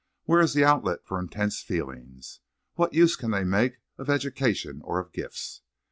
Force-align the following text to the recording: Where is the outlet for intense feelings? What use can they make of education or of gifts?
Where 0.23 0.39
is 0.41 0.55
the 0.55 0.65
outlet 0.65 1.05
for 1.05 1.19
intense 1.19 1.61
feelings? 1.61 2.39
What 2.73 2.95
use 2.95 3.15
can 3.15 3.29
they 3.29 3.43
make 3.43 3.77
of 3.99 4.09
education 4.09 4.81
or 4.83 4.97
of 4.97 5.11
gifts? 5.11 5.61